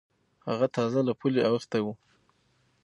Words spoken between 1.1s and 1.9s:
پولې اوختی و.